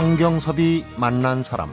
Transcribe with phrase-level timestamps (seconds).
[0.00, 1.70] 성경섭이 만난 사람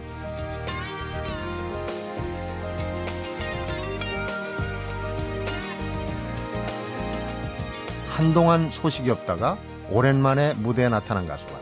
[8.14, 9.57] 한동안 소식이 없다가
[9.89, 11.54] 오랜만에 무대에 나타난 가수가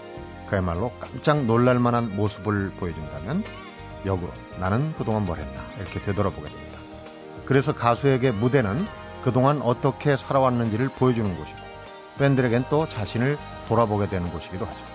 [0.49, 3.43] 그야말로 깜짝 놀랄 만한 모습을 보여준다면
[4.07, 6.80] 역으로 나는 그동안 뭘 했나 이렇게 되돌아보게 됩니다.
[7.45, 8.88] 그래서 가수에게 무대는
[9.23, 11.59] 그동안 어떻게 살아왔는지를 보여주는 곳이고
[12.17, 14.95] 팬들에겐 또 자신을 돌아보게 되는 곳이기도 하죠.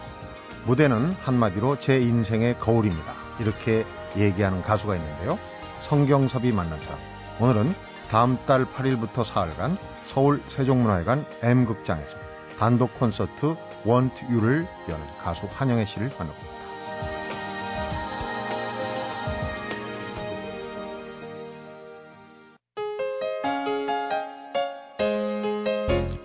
[0.67, 3.15] 무대는 한마디로 제 인생의 거울입니다.
[3.41, 3.85] 이렇게
[4.17, 5.39] 얘기하는 가수가 있는데요.
[5.83, 6.99] 성경섭이 만난 사람.
[7.41, 7.73] 오늘은
[8.11, 12.19] 다음 달 8일부터 사흘간 서울 세종문화회관 M극장에서
[12.59, 13.55] 단독 콘서트
[13.87, 16.51] Want You를 여는 가수 한영애 씨를 만나봅니다.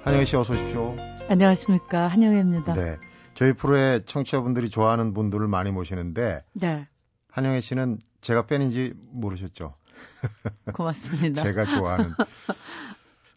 [0.03, 0.95] 한영애 씨 어서 오십시오.
[1.29, 2.73] 안녕하십니까 한영애입니다.
[2.73, 2.97] 네.
[3.35, 6.87] 저희 프로에 청취자분들이 좋아하는 분들을 많이 모시는데 네.
[7.29, 9.75] 한영애 씨는 제가 팬인지 모르셨죠?
[10.73, 11.43] 고맙습니다.
[11.43, 12.11] 제가 좋아하는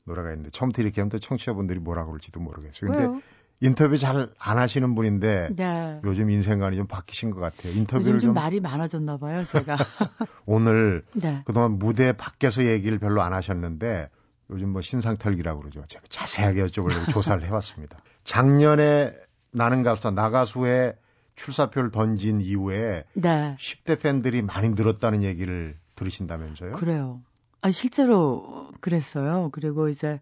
[0.05, 2.91] 노래가 있는데 처음부터 이렇게 하면 또 청취자분들이 뭐라 그럴지도 모르겠어요.
[2.91, 3.21] 근데 왜요?
[3.61, 6.01] 인터뷰 잘 안 하시는 분인데 네.
[6.05, 7.73] 요즘 인생관이 좀 바뀌신 것 같아요.
[7.73, 9.77] 인터뷰를 요즘 좀좀 말이 많아졌나 봐요, 제가.
[10.47, 11.43] 오늘 네.
[11.45, 14.09] 그동안 무대 밖에서 얘기를 별로 안 하셨는데
[14.51, 15.85] 요즘 뭐 신상털기라고 그러죠.
[15.89, 17.99] 제가 자세하게 여쭤보려고 조사를 해봤습니다.
[18.25, 19.12] 작년에
[19.51, 20.97] 나는 가수다 나가수의
[21.37, 23.57] 출사표를 던진 이후에 네.
[23.59, 26.73] 10대 팬들이 많이 늘었다는 얘기를 들으신다면서요?
[26.73, 27.23] 그래요.
[27.61, 29.51] 아, 실제로 그랬어요.
[29.53, 30.21] 그리고 이제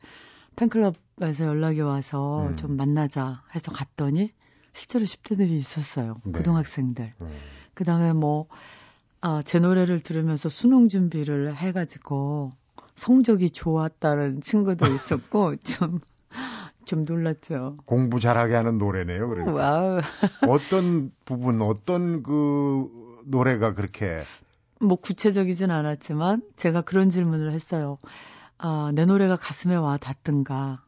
[0.57, 2.57] 팬클럽에서 연락이 와서 음.
[2.57, 4.33] 좀 만나자 해서 갔더니
[4.73, 6.21] 실제로 10대들이 있었어요.
[6.25, 6.39] 네.
[6.39, 7.15] 고등학생들.
[7.21, 7.39] 음.
[7.75, 8.47] 그 다음에 뭐,
[9.21, 12.53] 아, 제 노래를 들으면서 수능 준비를 해가지고
[12.95, 16.01] 성적이 좋았다는 친구도 있었고, 좀,
[16.87, 17.77] 좀 놀랐죠.
[17.85, 19.29] 공부 잘하게 하는 노래네요.
[19.29, 19.53] 그러니까.
[19.53, 20.01] wow.
[20.49, 22.89] 어떤 부분, 어떤 그
[23.27, 24.23] 노래가 그렇게
[24.81, 27.99] 뭐 구체적이진 않았지만 제가 그런 질문을 했어요.
[28.59, 30.83] 아, 내 노래가 가슴에 와 닿든가.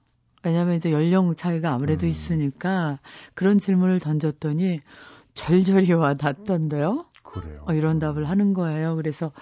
[0.45, 2.09] 왜냐면 이제 연령 차이가 아무래도 음.
[2.09, 2.99] 있으니까
[3.35, 4.81] 그런 질문을 던졌더니
[5.35, 7.07] 절절히 와 닿던데요.
[7.23, 7.65] 그래요.
[7.67, 8.97] 어, 이런 답을 하는 거예요.
[8.97, 9.33] 그래서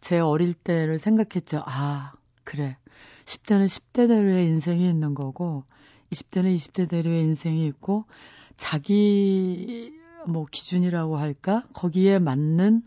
[0.00, 1.62] 제 어릴 때를 생각했죠.
[1.64, 2.12] 아,
[2.44, 2.76] 그래.
[3.24, 5.64] 10대는 10대대로의 인생이 있는 거고,
[6.16, 8.04] 20대는 20대대로의 인생이 있고,
[8.56, 9.92] 자기
[10.26, 11.64] 뭐 기준이라고 할까?
[11.72, 12.82] 거기에 맞는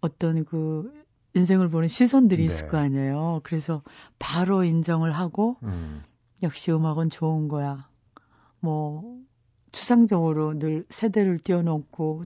[0.00, 0.92] 어떤 그
[1.34, 2.68] 인생을 보는 시선들이 있을 네.
[2.68, 3.40] 거 아니에요.
[3.44, 3.82] 그래서
[4.18, 6.02] 바로 인정을 하고, 음.
[6.42, 7.88] 역시 음악은 좋은 거야.
[8.60, 9.18] 뭐,
[9.72, 12.24] 추상적으로 늘 세대를 뛰어넘고,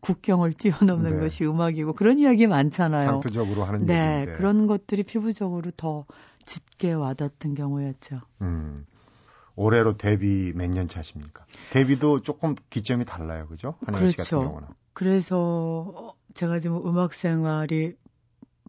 [0.00, 1.18] 국경을 뛰어넘는 네.
[1.20, 3.06] 것이 음악이고, 그런 이야기 많잖아요.
[3.06, 4.32] 상투적으로 하는 네, 얘기인데.
[4.32, 6.04] 그런 것들이 피부적으로 더
[6.44, 8.20] 짙게 와닿던 경우였죠.
[8.40, 8.84] 음.
[9.56, 11.44] 올해로 데뷔 몇 년 차십니까?
[11.72, 13.74] 데뷔도 조금 기점이 달라요, 그죠?
[13.84, 14.46] 한영 씨 같은 그렇죠.
[14.48, 14.68] 경우는.
[14.94, 17.94] 그래서 제가 지금 음악 생활이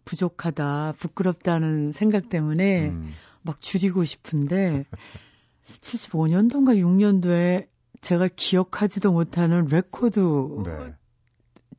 [0.04, 3.12] 부족하다, 부끄럽다는 생각 때문에 음.
[3.42, 4.84] 막 줄이고 싶은데
[5.80, 7.68] 75년도인가 6년도에
[8.02, 10.20] 제가 기억하지도 못하는 레코드
[10.64, 10.94] 네.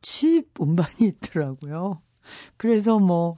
[0.01, 2.01] 취입 음반이 있더라고요.
[2.57, 3.37] 그래서 뭐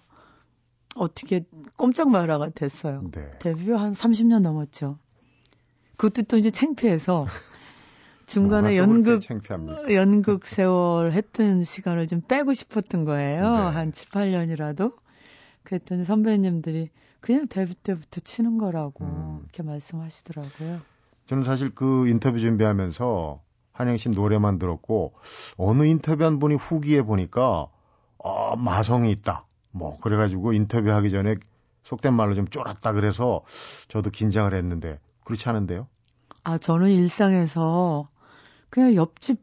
[0.95, 1.45] 어떻게
[1.77, 3.03] 꼼짝 마라가 됐어요.
[3.11, 3.29] 네.
[3.39, 5.00] 데뷔 한 30년 넘었죠.
[5.97, 7.28] 그것도 또 이제 창피해서
[8.28, 9.22] 중간에 연극?
[9.91, 13.41] 연극 세월 했던 시간을 좀 빼고 싶었던 거예요.
[13.41, 13.47] 네.
[13.47, 14.94] 한 7, 8년이라도.
[15.63, 19.40] 그랬더니 선배님들이 그냥 데뷔 때부터 치는 거라고 음.
[19.44, 20.81] 이렇게 말씀하시더라고요.
[21.28, 23.41] 저는 사실 그 인터뷰 준비하면서
[23.74, 25.13] 한영 씨 노래만 들었고
[25.57, 27.68] 어느 인터뷰 한 분이 후기에 보니까
[28.18, 29.46] 어, 마성이 있다.
[29.72, 31.36] 뭐 그래가지고 인터뷰하기 전에
[31.84, 33.44] 속된 말로 좀 쫄았다 그래서
[33.88, 35.89] 저도 긴장을 했는데 그렇지 않은데요?
[36.45, 38.07] 아, 저는 일상에서
[38.69, 39.41] 그냥 옆집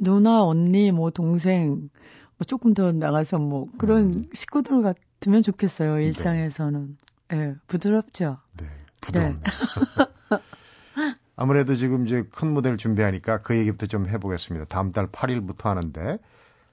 [0.00, 1.90] 누나, 언니, 뭐 동생,
[2.38, 4.28] 뭐 조금 더 나가서 뭐 그런 음.
[4.32, 6.00] 식구들 같으면 좋겠어요.
[6.00, 6.96] 일상에서는.
[7.34, 8.38] 예, 부드럽죠.
[8.56, 8.66] 네,
[9.02, 9.42] 부드럽네요.
[11.36, 14.64] 아무래도 지금 이제 큰 무대를 준비하니까 그 얘기부터 좀 해보겠습니다.
[14.70, 16.18] 다음 달 8일부터 하는데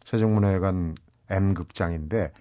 [0.05, 0.95] 세종문화회관
[1.29, 2.31] M극장인데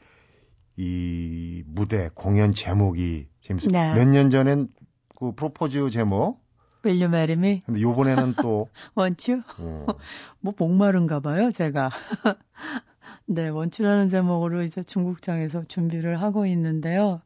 [0.76, 3.72] 이 무대 공연 제목이 재밌어요.
[3.72, 3.94] 네.
[3.94, 4.68] 몇년 전엔
[5.16, 6.44] 그 프로포즈 제목
[6.84, 7.62] Will you marry me?
[7.66, 9.42] 근데 요번에는 또 Want you?
[9.58, 9.86] 어,
[10.40, 11.90] 뭐 목마른가 봐요, 제가.
[13.26, 17.22] 네, 원추라는 제목으로 이제 중국장에서 준비를 하고 있는데요.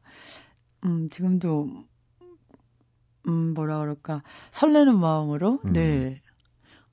[0.83, 1.69] 음, 지금도
[3.27, 4.23] 음, 뭐라 그럴까?
[4.49, 5.73] 설레는 마음으로 음.
[5.73, 6.21] 늘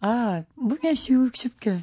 [0.00, 1.80] 아, 뭐 그냥 쉬우, 쉽게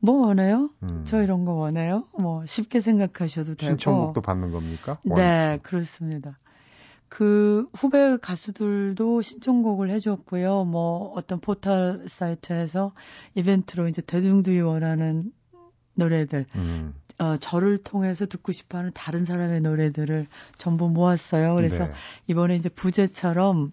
[0.00, 0.70] 뭐 원해요?
[0.82, 2.08] 음, 저 이런 거 원해요?
[2.18, 3.70] 뭐 쉽게 생각하셔도 되고.
[3.70, 4.98] 신청곡도 받는 겁니까?
[5.04, 6.38] 네, 그렇습니다.
[7.08, 10.64] 그 후배 가수들도 신청곡을 해줬고요.
[10.64, 12.92] 뭐 어떤 포털 사이트에서
[13.34, 15.32] 이벤트로 이제 대중들이 원하는
[15.94, 16.94] 노래들, 음.
[17.18, 20.26] 어, 저를 통해서 듣고 싶어하는 다른 사람의 노래들을
[20.58, 21.54] 전부 모았어요.
[21.54, 21.92] 그래서 네.
[22.26, 23.72] 이번에 이제 부제처럼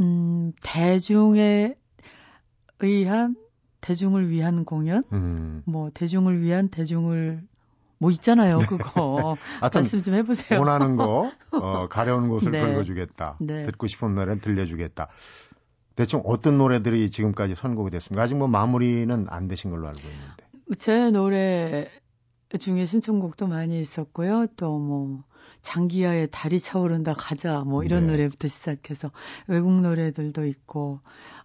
[0.00, 1.74] 음, 대중에
[2.80, 3.36] 의한
[3.80, 5.62] 대중을 위한 공연, 음.
[5.66, 7.42] 뭐 대중을 위한 대중을
[7.98, 8.66] 뭐 있잖아요, 네.
[8.66, 9.36] 그거.
[9.74, 10.58] 말씀 좀 해보세요.
[10.60, 12.60] 원하는 거, 어, 가려운 곳을 네.
[12.60, 13.36] 긁어주겠다.
[13.40, 13.66] 네.
[13.66, 15.08] 듣고 싶은 노래는 들려주겠다.
[15.96, 18.22] 대충 어떤 노래들이 지금까지 선곡이 됐습니까?
[18.22, 20.48] 아직 뭐 마무리는 안 되신 걸로 알고 있는데.
[20.78, 21.88] 제 노래
[22.56, 24.46] 중에 신청곡도 많이 있었고요.
[24.56, 25.24] 또 뭐,
[25.62, 28.12] 장기하의 달이 차오른다 가자, 뭐 이런 네.
[28.12, 29.10] 노래부터 시작해서
[29.48, 31.00] 외국 노래들도 있고,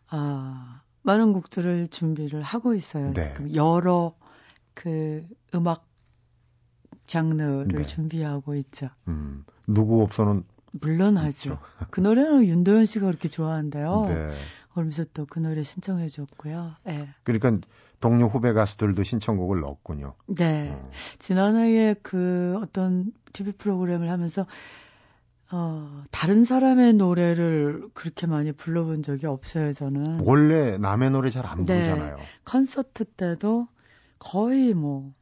[0.10, 3.12] 아, 많은 곡들을 준비를 하고 있어요.
[3.14, 3.34] 네.
[3.56, 4.16] 여러
[4.74, 5.86] 그 음악
[7.06, 7.86] 장르를 네.
[7.86, 8.90] 준비하고 있죠.
[9.08, 11.60] 음, 누구 없어는 물론 하죠.
[11.92, 14.06] 그 노래는 윤도현 씨가 그렇게 좋아한대요.
[14.08, 14.36] 네.
[14.74, 16.74] 그러면서 또 그 노래 신청해 줬고요.
[16.86, 17.08] 네.
[17.24, 17.60] 그러니까
[18.00, 20.16] 동료 후배 가수들도 신청곡을 넣었군요.
[20.28, 20.72] 네.
[20.74, 20.90] 어.
[21.20, 24.46] 지난해에 그 어떤 TV 프로그램을 하면서
[25.52, 30.22] 어, 다른 사람의 노래를 그렇게 많이 불러본 적이 없어요, 저는.
[30.26, 31.90] 원래 남의 노래 잘안 네.
[31.92, 32.18] 부르잖아요.
[32.44, 33.68] 콘서트 때도
[34.18, 35.14] 거의 뭐,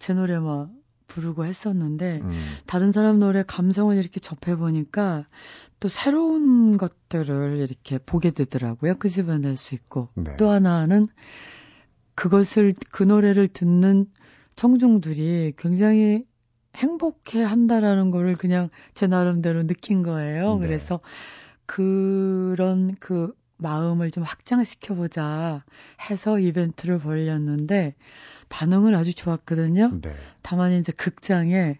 [0.00, 2.32] 제 노래만 부르고 했었는데 음.
[2.66, 5.26] 다른 사람 노래 감성을 이렇게 접해 보니까
[5.78, 8.96] 또 새로운 것들을 이렇게 보게 되더라고요.
[8.96, 10.36] 끄집어낼 수 있고 네.
[10.36, 11.06] 또 하나는
[12.14, 14.06] 그것을 그 노래를 듣는
[14.56, 16.24] 청중들이 굉장히
[16.76, 20.58] 행복해 한다라는 거를 그냥 제 나름대로 느낀 거예요.
[20.58, 20.66] 네.
[20.66, 21.00] 그래서
[21.66, 25.64] 그런 그 마음을 좀 확장시켜 보자
[26.10, 27.94] 해서 이벤트를 벌였는데
[28.50, 30.00] 반응을 아주 좋았거든요.
[30.02, 30.14] 네.
[30.42, 31.78] 다만 이제 극장에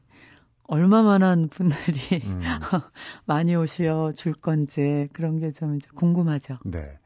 [0.64, 2.40] 얼마만한 분들이 음.
[3.26, 6.58] 많이 오셔 줄 건지 그런 게 좀 이제 궁금하죠.
[6.64, 6.96] 네.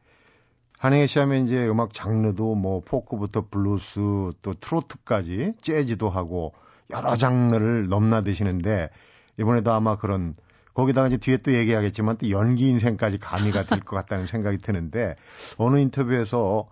[0.79, 4.01] 한영애 씨 하면 이제 음악 장르도 뭐 포크부터 블루스
[4.43, 6.53] 또 트로트까지 재즈도 하고
[6.91, 8.91] 여러 장르를 넘나드시는데
[9.39, 10.35] 이번에도 아마 그런
[10.75, 15.17] 거기다가 이제 뒤에 또 얘기하겠지만 또 연기 인생까지 가미가 될 것 같다는 생각이 드는데
[15.57, 16.69] 어느 인터뷰에서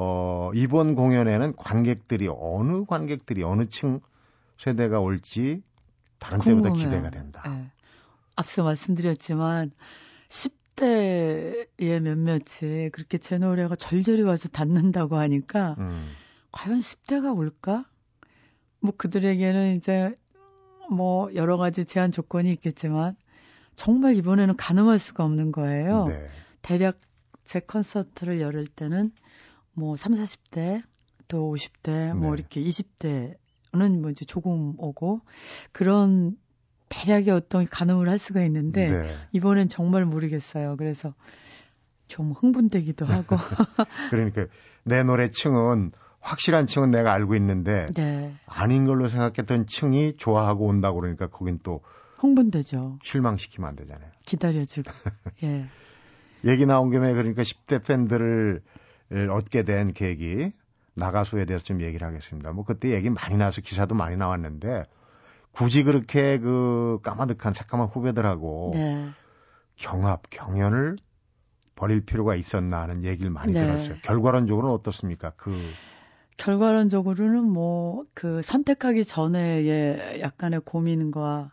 [0.00, 3.98] 어, 이번 공연에는 관객들이 어느 관객들이 어느 층
[4.56, 5.60] 세대가 올지
[6.20, 6.72] 다른 궁금해요.
[6.72, 7.42] 때보다 기대가 된다.
[7.48, 7.68] 네.
[8.36, 9.72] 앞서 말씀드렸지만
[10.28, 16.12] 10대의 몇몇이 그렇게 제 노래가 절절히 와서 닿는다고 하니까 음.
[16.52, 17.84] 과연 10대가 올까?
[18.78, 20.14] 뭐 그들에게는 이제
[20.92, 23.16] 뭐 여러 가지 제한 조건이 있겠지만
[23.74, 26.06] 정말 이번에는 가늠할 수가 없는 거예요.
[26.06, 26.28] 네.
[26.62, 27.00] 대략
[27.44, 29.10] 제 콘서트를 열을 때는
[29.78, 30.82] 뭐 3, 40대
[31.28, 32.40] 또 50대 뭐 네.
[32.40, 35.20] 이렇게 20대는 뭐 이제 조금 오고
[35.72, 36.36] 그런
[36.88, 39.16] 대략의 어떤 가늠을 할 수가 있는데 네.
[39.32, 40.76] 이번엔 정말 모르겠어요.
[40.76, 41.14] 그래서
[42.08, 43.36] 좀 흥분되기도 하고.
[44.10, 44.46] 그러니까
[44.84, 48.34] 내 노래 층은 확실한 층은 내가 알고 있는데 네.
[48.46, 51.82] 아닌 걸로 생각했던 층이 좋아하고 온다고 그러니까 거긴 또
[52.16, 52.98] 흥분되죠.
[53.02, 54.10] 실망시키면 안 되잖아요.
[54.24, 54.90] 기다려주고.
[55.44, 55.68] 예.
[56.44, 58.62] 얘기 나온 김에 그러니까 10대 팬들을
[59.30, 60.52] 얻게 된 계기
[60.94, 62.52] 나가수에 대해서 좀 얘기를 하겠습니다.
[62.52, 64.84] 뭐 그때 얘기 많이 나와서 기사도 많이 나왔는데
[65.52, 69.08] 굳이 그렇게 그 까마득한 새까만 후배들하고 네.
[69.76, 70.96] 경합 경연을
[71.76, 73.60] 벌일 필요가 있었나 하는 얘기를 많이 네.
[73.60, 73.96] 들었어요.
[74.02, 75.32] 결과론적으로는 어떻습니까?
[75.36, 75.52] 그
[76.36, 77.88] 결과론적으로는 뭐
[78.18, 81.52] 그 선택하기 전에의 약간의 고민과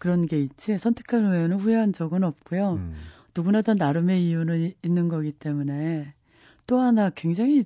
[0.00, 2.72] 그런 게 있지 선택한 후에는 후회한 적은 없고요.
[2.72, 2.96] 음.
[3.32, 6.14] 누구나 다 나름의 이유는 있는 거기 때문에
[6.66, 7.64] 또 하나 굉장히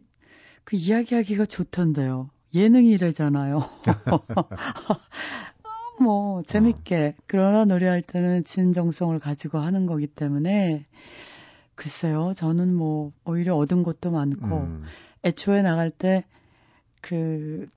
[0.64, 2.30] 그 이야기하기가 좋던데요.
[2.54, 3.62] 예능이래잖아요.
[6.00, 7.22] 뭐 재밌게 어.
[7.26, 10.86] 그러나 노래할 때는 진정성을 가지고 하는 거기 때문에
[11.74, 12.32] 글쎄요.
[12.34, 14.84] 저는 뭐 오히려 얻은 것도 많고 음.
[15.24, 16.24] 애초에 나갈 때
[17.06, 17.68] 그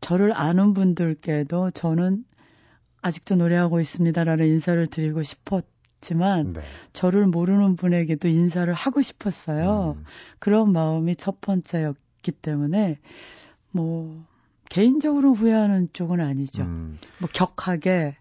[0.00, 2.24] 저를 아는 분들께도 저는
[3.02, 5.66] 아직도 노래하고 있습니다라는 인사를 드리고 싶었
[6.00, 6.60] 지만 네.
[6.92, 9.96] 저를 모르는 분에게도 인사를 하고 싶었어요.
[9.98, 10.04] 음.
[10.38, 12.98] 그런 마음이 첫 번째였기 때문에
[13.70, 14.24] 뭐
[14.68, 16.62] 개인적으로 후회하는 쪽은 아니죠.
[16.62, 16.98] 음.
[17.18, 18.16] 뭐 격하게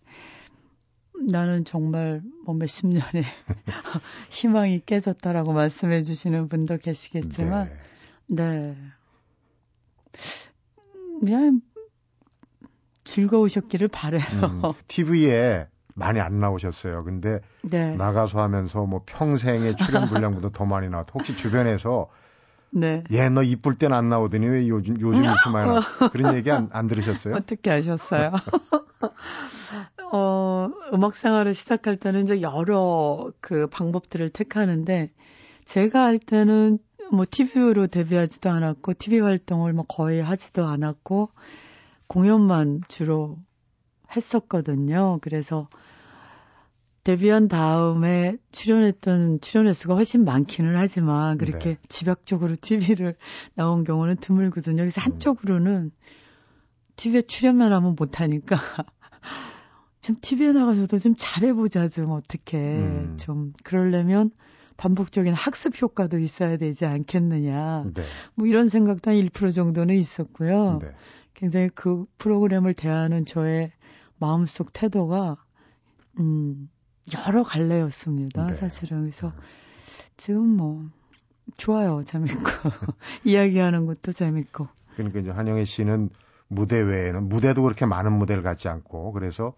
[1.28, 3.24] 나는 정말 뭐 몇십 년에
[4.30, 7.70] 희망이 깨졌다라고 말씀해 주시는 분도 계시겠지만
[8.28, 8.76] 네.
[8.76, 8.78] 네.
[11.22, 11.62] 그냥
[13.04, 14.24] 즐거우셨기를 바래요.
[14.44, 17.04] 음, TV에 많이 안 나오셨어요.
[17.04, 17.96] 근데 네.
[17.96, 21.12] 나가서 하면서 뭐 평생의 출연 분량보다 더 많이 나왔다.
[21.16, 22.10] 혹시 주변에서
[22.74, 23.04] 네.
[23.12, 25.82] 얘 너 이쁠 땐 안 나오더니 왜 요즘 요즘 이렇게 많이 나?
[26.10, 27.36] 그런 얘기 안, 안 들으셨어요?
[27.36, 28.32] 어떻게 아셨어요?
[30.12, 35.12] 어, 음악 생활을 시작할 때는 이제 여러 그 방법들을 택하는데
[35.66, 36.80] 제가 할 때는
[37.12, 41.30] 뭐 TV로 데뷔하지도 않았고 TV 활동을 뭐 거의 하지도 않았고
[42.08, 43.38] 공연만 주로
[44.16, 45.20] 했었거든요.
[45.22, 45.68] 그래서
[47.06, 51.78] 데뷔한 다음에 출연했던 출연 횟수가 훨씬 많기는 하지만 그렇게 네.
[51.88, 53.16] 집약적으로 TV를
[53.54, 54.78] 나온 경우는 드물거든요.
[54.78, 55.06] 그래서 음.
[55.06, 55.92] 한쪽으로는
[56.96, 58.58] TV에 출연만 하면 못하니까
[60.02, 63.18] 좀 TV에 나가서도 좀 잘해보자 좀 어떻게 음.
[63.20, 64.32] 좀 그러려면
[64.78, 67.86] 반복적인 학습 효과도 있어야 되지 않겠느냐.
[67.94, 68.04] 네.
[68.34, 70.80] 뭐 이런 생각도 한 1% 정도는 있었고요.
[70.82, 70.92] 네.
[71.34, 73.72] 굉장히 그 프로그램을 대하는 저의
[74.18, 75.38] 마음속 태도가
[76.20, 76.70] 음
[77.28, 78.48] 여러 갈래였습니다.
[78.48, 78.54] 네.
[78.54, 79.34] 사실은 그래서
[80.18, 80.90] 지금 뭐
[81.58, 82.04] 좋아요.
[82.04, 82.40] 재밌고
[83.24, 84.68] 이야기하는 것도 재밌고.
[84.96, 86.10] 그러니까 이제 한영애 씨는
[86.48, 89.54] 무대 외에는 무대도 그렇게 많은 무대를 갖지 않고 그래서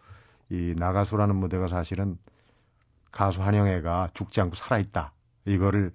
[0.49, 2.17] 이 나가수라는 무대가 사실은
[3.11, 5.13] 가수 한영애가 죽지 않고 살아있다.
[5.45, 5.91] 이거를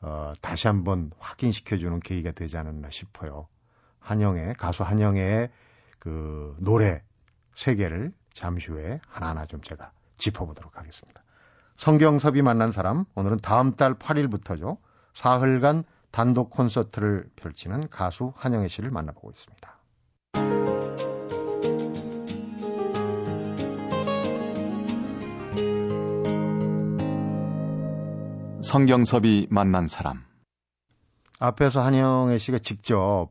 [0.00, 3.48] 어, 다시 한번 확인시켜주는 계기가 되지 않았나 싶어요.
[3.98, 5.50] 한영애, 가수 한영애의
[5.98, 7.02] 그 노래
[7.58, 11.24] 세계를 잠시 후에 하나하나 좀 제가 짚어보도록 하겠습니다.
[11.76, 14.78] 성경섭이 만난 사람, 오늘은 다음 달 8일부터죠.
[15.14, 19.76] 사흘간 단독 콘서트를 펼치는 가수 한영애 씨를 만나보고 있습니다.
[28.62, 30.24] 성경섭이 만난 사람.
[31.40, 33.30] 앞에서 한영애 씨가 직접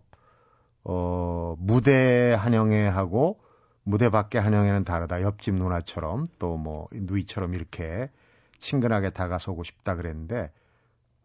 [0.83, 3.46] 어, 무대 한영애하고
[3.87, 5.21] 무대 밖에 한영애는 다르다.
[5.21, 8.09] 옆집 누나처럼 또 뭐 누이처럼 이렇게
[8.59, 10.51] 친근하게 다가서고 싶다 그랬는데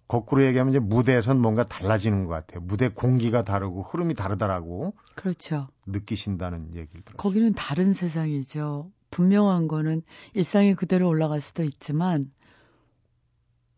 [0.07, 2.61] 거꾸로 얘기하면 이제 무대에선 뭔가 달라지는 것 같아요.
[2.61, 4.95] 무대 공기가 다르고 흐름이 다르다라고.
[5.16, 5.69] 그렇죠.
[5.87, 7.16] 느끼신다는 얘기를 들었어요.
[7.16, 8.90] 거기는 다른 세상이죠.
[9.11, 10.02] 분명한 거는
[10.35, 12.23] 일상이 그대로 올라갈 수도 있지만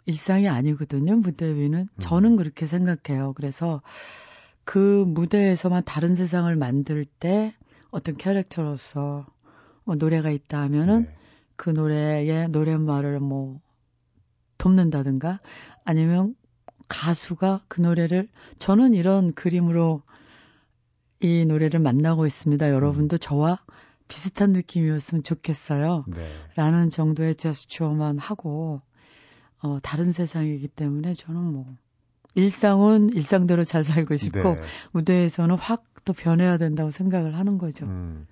[0.05, 1.17] 일상이 아니거든요.
[1.17, 1.89] 무대 위는 음.
[1.99, 3.33] 저는 그렇게 생각해요.
[3.33, 3.81] 그래서
[4.65, 7.55] 그 무대에서만 다른 세상을 만들 때
[7.95, 9.25] 어떤 캐릭터로서
[9.85, 11.17] 뭐 노래가 있다 하면은 네.
[11.55, 13.61] 그 노래의 노랫말을 뭐
[14.59, 15.41] 돕는다든가
[15.85, 16.35] 아니면
[16.89, 20.03] 가수가 그 노래를 저는 이런 그림으로
[21.21, 22.69] 이 노래를 만나고 있습니다.
[22.71, 23.19] 여러분도 음.
[23.21, 23.61] 저와
[24.09, 26.05] 비슷한 느낌이었으면 좋겠어요.
[26.09, 26.33] 네.
[26.57, 28.83] 라는 정도의 제스처만 하고
[29.63, 31.77] 어, 다른 세상이기 때문에 저는 뭐
[32.35, 34.61] 일상은 일상대로 잘 살고 싶고 네.
[34.93, 37.87] 무대에서는 확 또 변해야 된다고 생각을 하는 거죠.
[37.87, 38.27] 음,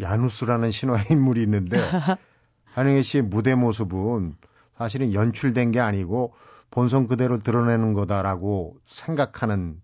[0.00, 1.76] 야누스라는 신화의 인물이 있는데
[2.64, 4.36] 한영애 씨의 무대 모습은
[4.76, 6.34] 사실은 연출된 게 아니고
[6.70, 9.80] 본성 그대로 드러내는 거다라고 생각하는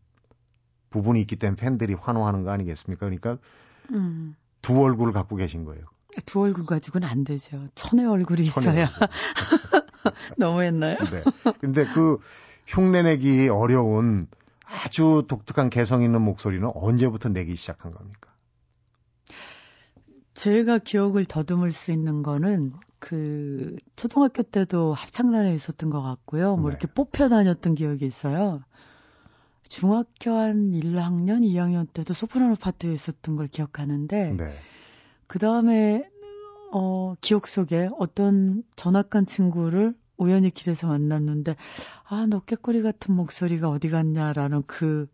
[0.91, 3.07] 부분이 있기 때문에 팬들이 환호하는 거 아니겠습니까?
[3.07, 3.39] 그러니까
[3.91, 4.37] 음.
[4.61, 5.85] 두 얼굴을 갖고 계신 거예요.
[6.27, 7.69] 두 얼굴 가지고는 안 되죠.
[7.75, 8.91] 천의 얼굴이 천의 있어야.
[8.93, 9.09] 얼굴.
[10.37, 10.99] 너무 했나요?
[10.99, 11.25] 네.
[11.61, 12.19] 근데 그
[12.67, 14.29] 흉내내기 어려운
[14.65, 18.33] 아주 독특한 개성 있는 목소리는 언제부터 내기 시작한 겁니까?
[20.35, 26.57] 제가 기억을 더듬을 수 있는 거는 그 초등학교 때도 합창단에 있었던 것 같고요.
[26.57, 26.77] 뭐 네.
[26.77, 28.63] 이렇게 뽑혀 다녔던 기억이 있어요.
[29.69, 34.55] 중학교 한 1학년, 2학년 때도 소프라노 파트에 있었던 걸 기억하는데 네.
[35.27, 36.09] 그 다음에
[36.73, 41.57] 어 기억 속에 어떤 전학간 친구를 우연히 길에서 만났는데
[42.09, 45.09] 아너 깨꼬리 같은 목소리가 어디 갔냐라는 그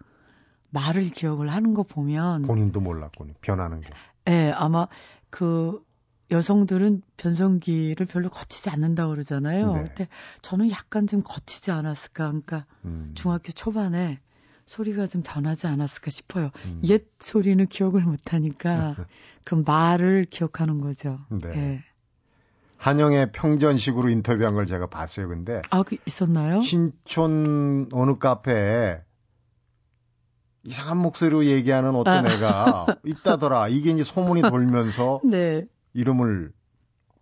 [0.71, 3.91] 말을 기억을 하는 거 보면 본인도 몰랐군요 변하는 게.
[4.29, 4.87] 예, 아마
[5.31, 5.83] 그
[6.31, 9.73] 여성들은 변성기를 별로 거치지 않는다 그러잖아요.
[9.73, 9.85] 네.
[9.85, 10.09] 근데
[10.43, 12.27] 저는 약간 좀 거치지 않았을까.
[12.27, 13.13] 그러니까 음.
[13.15, 14.21] 중학교 초반에
[14.67, 16.51] 소리가 좀 변하지 않았을까 싶어요.
[16.67, 16.83] 음.
[16.85, 18.95] 옛 소리는 기억을 못 하니까
[19.45, 21.19] 그 말을 기억하는 거죠.
[21.31, 21.49] 네.
[21.57, 21.85] 예.
[22.79, 25.29] 한영의 평전식으로 인터뷰한 걸 제가 봤어요.
[25.29, 26.63] 근데 아, 그 있었나요?
[26.63, 29.01] 신촌 어느 카페에
[30.63, 32.33] 이상한 목소리로 얘기하는 어떤 아.
[32.33, 33.69] 애가 있다더라.
[33.69, 35.67] 이게 이제 소문이 돌면서 네.
[35.93, 36.53] 이름을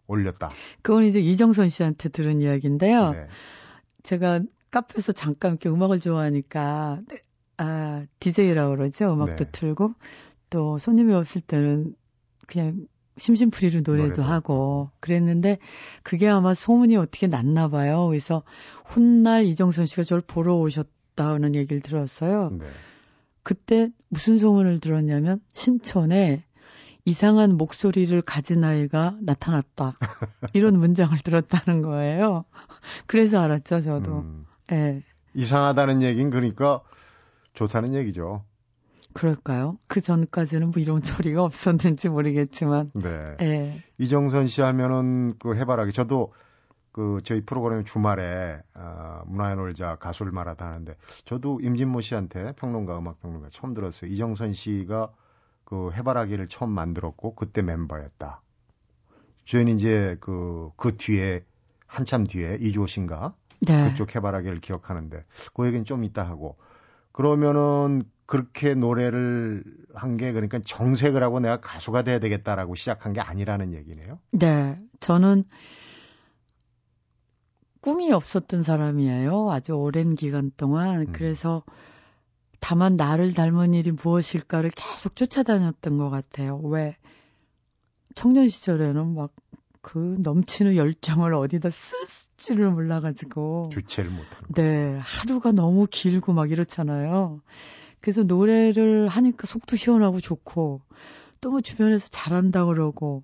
[0.07, 0.51] 올렸다.
[0.83, 3.13] 그건 이제 이정선 씨한테 들은 이야기인데요.
[3.13, 3.27] 네.
[4.03, 7.01] 제가 카페에서 잠깐 이렇게 음악을 좋아하니까
[7.57, 9.13] 아, DJ라고 그러죠.
[9.13, 9.51] 음악도 네.
[9.51, 9.95] 틀고
[10.51, 11.95] 또 손님이 없을 때는
[12.47, 12.87] 그냥
[13.19, 15.59] 심심풀이로 노래도, 노래도 하고 그랬는데
[16.03, 18.07] 그게 아마 소문이 어떻게 났나 봐요.
[18.09, 18.43] 그래서
[18.85, 22.51] 훗날 이정선 씨가 저를 보러 오셨다는 얘기를 들었어요.
[22.51, 22.67] 네.
[23.43, 26.45] 그때 무슨 소문을 들었냐면 신촌에
[27.05, 29.97] 이상한 목소리를 가진 아이가 나타났다.
[30.53, 32.45] 이런 문장을 들었다는 거예요.
[33.07, 34.19] 그래서 알았죠, 저도.
[34.19, 34.47] 음.
[34.69, 35.03] 네.
[35.35, 36.81] 이상하다는 얘기는 그러니까
[37.55, 38.45] 좋다는 얘기죠.
[39.17, 39.79] 그럴까요?
[39.87, 42.91] 그 전까지는 뭐 이런 소리가 없었는지 모르겠지만.
[42.95, 43.37] 네.
[43.41, 43.83] 예.
[43.99, 46.33] 이정선 씨 하면은 그 해바라기 저도
[46.93, 53.21] 그 저희 프로그램 주말에 어, 문화의 놀자 가수를 말하다 하는데 저도 임진모 씨한테 평론가 음악
[53.21, 54.11] 평론가 처음 들었어요.
[54.11, 55.13] 이정선 씨가
[55.65, 58.41] 그 해바라기를 처음 만들었고 그때 멤버였다.
[59.45, 61.45] 저희는 이제 그, 그 뒤에
[61.87, 63.91] 한참 뒤에 이조신가 네.
[63.91, 66.57] 그쪽 해바라기를 기억하는데 그 얘기는 좀 이따 하고
[67.17, 73.73] 그러면은 그렇게 노래를 한 게 그러니까 정색을 하고 내가 가수가 돼야 되겠다라고 시작한 게 아니라는
[73.73, 74.19] 얘기네요.
[74.33, 74.79] 네.
[75.01, 75.45] 저는
[77.81, 79.51] 꿈이 없었던 사람이에요.
[79.51, 81.01] 아주 오랜 기간 동안.
[81.01, 81.13] 음.
[81.13, 81.63] 그래서
[82.61, 86.59] 다만 나를 닮은 일이 무엇일까를 계속 쫓아다녔던 것 같아요.
[86.59, 86.97] 왜?
[88.15, 89.33] 청년 시절에는 막
[89.87, 93.71] 그 넘치는 열정을 어디다 쓸지를 몰라가지고.
[93.73, 94.61] 주체를 못하는 거.
[94.61, 94.99] 네.
[95.01, 97.41] 하루가 너무 길고 막 이렇잖아요.
[98.01, 100.81] 그래서 노래를 하니까 속도 시원하고 좋고
[101.41, 103.23] 또 뭐 주변에서 잘한다 그러고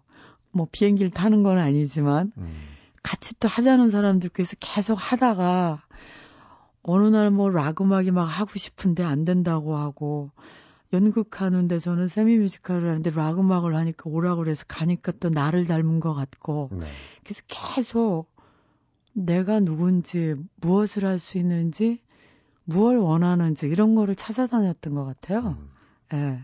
[0.53, 2.55] 뭐 비행기를 타는 건 아니지만 음.
[3.03, 5.83] 같이 또 하자는 사람들께서 계속 하다가
[6.85, 10.31] 어느 날 뭐 락 음악이 막 하고 싶은데 안 된다고 하고
[10.93, 16.15] 연극하는 데서는 세미 뮤지컬을 하는데 락 음악을 하니까 오라고 그래서 가니까 또 나를 닮은 것
[16.15, 16.87] 같고 네.
[17.25, 18.27] 그래서 계속
[19.15, 22.01] 내가 누군지 무엇을 할 수 있는지
[22.65, 25.57] 무엇을 원하는지 이런 거를 찾아다녔던 것 같아요.
[25.59, 25.71] 음.
[26.15, 26.39] 예.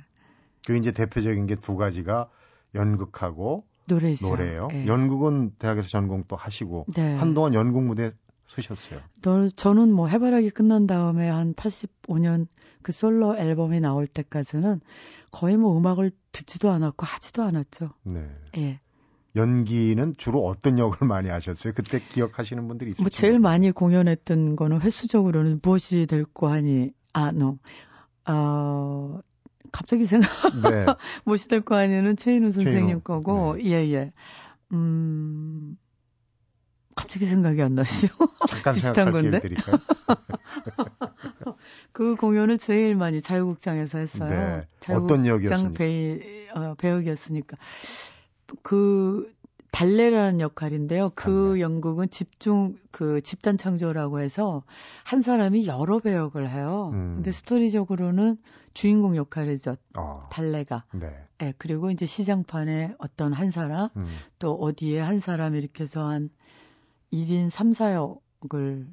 [0.67, 2.29] 그 이제 대표적인 게 두 가지가
[2.75, 4.29] 연극하고 노래죠.
[4.29, 4.69] 노래예요.
[4.73, 4.87] 예.
[4.87, 7.15] 연극은 대학에서 전공 또 하시고 네.
[7.17, 8.13] 한동안 연극 무대
[8.49, 9.01] 서셨어요.
[9.23, 12.47] 너, 저는 뭐 해바라기 끝난 다음에 한 85년
[12.83, 14.81] 그 솔로 앨범이 나올 때까지는
[15.31, 17.91] 거의 뭐 음악을 듣지도 않았고 하지도 않았죠.
[18.05, 18.31] 네.
[18.59, 18.81] 예.
[19.37, 21.73] 연기는 주로 어떤 역을 많이 하셨어요?
[21.75, 23.03] 그때 기억하시는 분들이 있어요?
[23.03, 27.59] 뭐 제일 많이 공연했던 거는 횟수적으로는 무엇이 될거 하니 아, no.
[28.27, 29.21] 어,
[29.71, 30.29] 갑자기 생각
[30.63, 30.87] 네.
[31.25, 33.65] 무엇이 될거 아니는 최인우 선생님 최인우, 거고 네.
[33.65, 34.13] 예, 예.
[34.73, 35.77] 음.
[36.99, 38.13] 갑자기 생각이 안 나시죠?
[38.49, 39.39] 잠깐 비슷한 건데?
[39.39, 39.77] 드릴까요?
[41.93, 44.31] 그 공연을 제일 많이 자유국장에서 했어요.
[44.31, 44.67] 네.
[44.81, 45.79] 자유국장 어떤 역이었습니까?
[45.79, 47.57] 배, 어, 배역이었으니까.
[48.63, 49.33] 그,
[49.71, 51.13] 달래라는 역할인데요.
[51.15, 51.61] 그 달래.
[51.61, 54.65] 연극은 집중, 그 집단 창조라고 해서
[55.05, 56.91] 한 사람이 여러 배역을 해요.
[56.95, 57.13] 음.
[57.15, 58.39] 근데 스토리적으로는
[58.75, 59.77] 주인공 역할이죠.
[59.97, 60.85] 어, 달래가.
[60.93, 61.13] 네.
[61.43, 64.07] 예, 그리고 이제 시장판에 어떤 한 사람, 음.
[64.39, 66.31] 또 어디에 한 사람 이렇게 해서 한
[67.13, 68.87] 1인 3, 4역을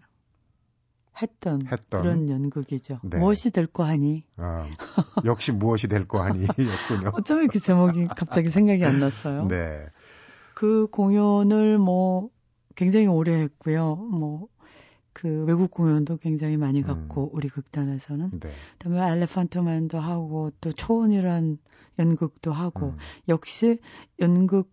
[1.21, 2.01] 했던, 했던.
[2.01, 2.99] 그런 연극이죠.
[3.03, 3.17] 네.
[3.17, 4.25] 무엇이 될 거 하니?
[4.37, 4.67] 아,
[5.23, 7.11] 역시 무엇이 될거 아니였군요.
[7.15, 9.47] 어쩜 이렇게 제목이 갑자기 생각이 안 났어요?
[9.47, 9.85] 네.
[10.53, 12.29] 그 공연을 뭐
[12.75, 13.95] 굉장히 오래 했고요.
[13.95, 14.47] 뭐
[15.15, 18.49] 그 외국 공연도 굉장히 많이 갔고 우리 극단에서는 네.
[18.73, 21.57] 그다음에 엘레판트맨도 하고 또 초원이란
[21.97, 22.97] 연극도 하고 음.
[23.29, 23.79] 역시
[24.19, 24.69] 연극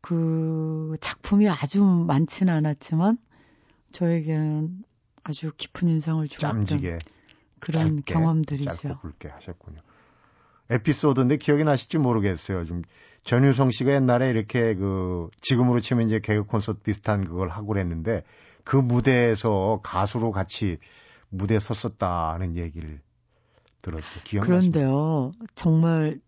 [0.00, 3.18] 그 작품이 아주 많지는 않았지만
[3.92, 4.84] 저에게는
[5.22, 6.98] 아주 깊은 인상을 주었던 짬지게
[7.58, 8.72] 그런 짧게, 경험들이죠.
[8.72, 9.80] 짧고 굵게 하셨군요.
[10.70, 12.64] 에피소드인데 기억이 나실지 모르겠어요.
[12.64, 12.82] 지금
[13.24, 18.22] 전유성 씨가 옛날에 이렇게 그 지금으로 치면 이제 개그 콘서트 비슷한 그걸 하고 그랬는데
[18.64, 20.78] 그 무대에서 가수로 같이
[21.28, 23.00] 무대에 섰었다는 얘기를
[23.82, 24.22] 들었어요.
[24.24, 24.70] 기억나시죠?
[24.70, 26.20] 그런데요, 정말,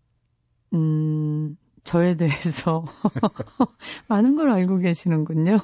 [0.72, 2.84] 음, 저에 대해서
[4.08, 5.58] 많은 걸 알고 계시는군요.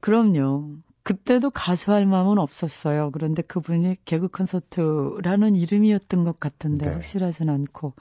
[0.00, 0.76] 그럼요.
[1.02, 3.10] 그때도 가수할 마음은 없었어요.
[3.12, 6.92] 그런데 그분이 개그 콘서트라는 이름이었던 것 같은데 네.
[6.92, 7.94] 확실하진 않고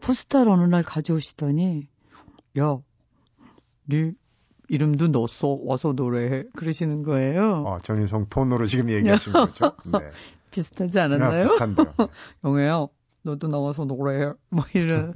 [0.00, 1.88] 포스터를 어느 날 가져오시더니
[2.60, 2.78] 야,
[3.86, 4.12] 네
[4.68, 5.58] 이름도 넣었어.
[5.64, 6.44] 와서 노래해.
[6.54, 7.64] 그러시는 거예요.
[7.66, 9.72] 어, 전유성 톤으로 지금 얘기하신 거죠?
[9.92, 10.10] 네.
[10.50, 11.42] 비슷하지 야, 않았나요?
[11.48, 11.94] 비슷한데요.
[12.44, 12.86] 영애야,
[13.22, 14.32] 너도 나와서 노래해.
[14.48, 15.12] 뭐 이런.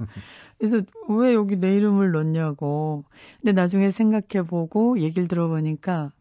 [0.59, 3.05] 그래서 왜 여기 내 이름을 넣냐고.
[3.41, 6.11] 근데 나중에 생각해보고 얘기를 들어보니까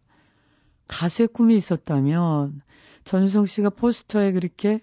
[0.87, 2.62] 가수의 꿈이 있었다면
[3.05, 4.81] 전유성 씨가 포스터에 그렇게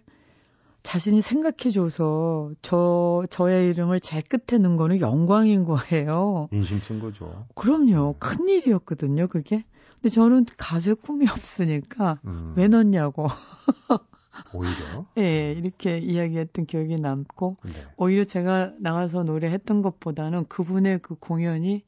[0.83, 6.47] 자신이 생각해줘서 저, 저의 이름을 제일 끝에 넣은 거는 영광인 거예요.
[6.51, 7.47] 인심 쓴 거죠.
[7.55, 8.17] 그럼요.
[8.19, 9.65] 큰 일이었거든요, 그게.
[9.95, 13.27] 근데 저는 가수의 꿈이 없으니까 음, 왜 넣냐고.
[14.55, 15.05] 오히려.
[15.17, 17.85] 예, 이렇게 이야기했던 기억이 남고, 네.
[17.97, 21.83] 오히려 제가 나가서 노래했던 것보다는 그분의 그 공연이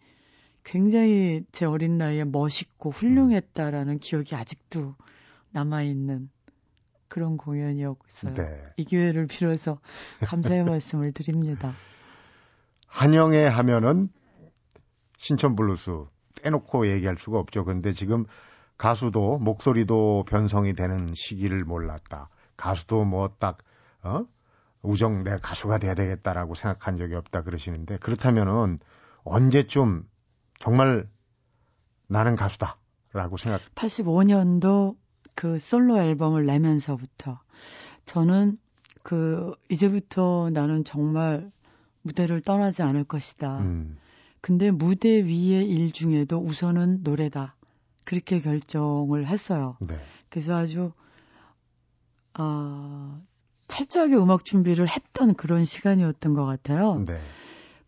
[0.63, 4.95] 굉장히 제 어린 나이에 멋있고 훌륭했다라는 기억이 아직도
[5.51, 6.29] 남아있는
[7.07, 8.33] 그런 공연이었어요.
[8.33, 8.63] 네.
[8.75, 9.79] 이 기회를 빌어서
[10.25, 11.73] 감사의 말씀을 드립니다.
[12.87, 14.09] 한영애 하면은
[15.17, 16.05] 신촌 블루스
[16.43, 17.63] 떼놓고 얘기할 수가 없죠.
[17.63, 18.25] 근데 지금
[18.77, 22.29] 가수도 목소리도 변성이 되는 시기를 몰랐다.
[22.57, 23.59] 가수도 뭐 딱,
[24.01, 24.25] 어?
[24.81, 28.79] 우정 내가 가수가 돼야 되겠다라고 생각한 적이 없다 그러시는데 그렇다면은
[29.23, 30.07] 언제쯤
[30.59, 31.09] 정말
[32.07, 34.95] 나는 가수다라고 생각 85년도
[35.35, 37.39] 그 솔로 앨범을 내면서부터
[38.05, 38.57] 저는
[39.03, 41.51] 그 이제부터 나는 정말
[42.01, 43.59] 무대를 떠나지 않을 것이다.
[43.59, 43.97] 음,
[44.41, 47.55] 근데 무대 위의 일 중에도 우선은 노래다.
[48.05, 49.75] 그렇게 결정을 했어요.
[49.81, 49.99] 네.
[50.29, 50.93] 그래서 아주
[52.37, 53.19] 아
[53.67, 57.03] 철저하게 음악 준비를 했던 그런 시간이었던 것 같아요.
[57.05, 57.19] 네.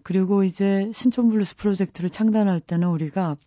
[0.03, 3.37] 그리고 이제 신촌 블루스 프로젝트를 창단할 때는 우리가